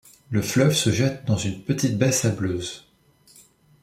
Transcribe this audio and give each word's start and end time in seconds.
Le 0.31 0.41
fleuve 0.41 0.73
se 0.73 0.89
jette 0.89 1.25
dans 1.25 1.37
une 1.37 1.63
petite 1.63 1.99
baie 1.99 2.11
sableuse. 2.11 2.87